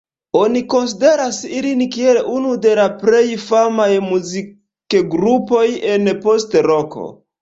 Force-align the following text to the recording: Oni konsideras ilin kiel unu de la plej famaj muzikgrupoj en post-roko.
Oni 0.37 0.61
konsideras 0.73 1.41
ilin 1.57 1.83
kiel 1.95 2.19
unu 2.37 2.55
de 2.63 2.71
la 2.81 2.87
plej 3.03 3.21
famaj 3.49 3.91
muzikgrupoj 4.07 5.65
en 5.95 6.15
post-roko. 6.25 7.07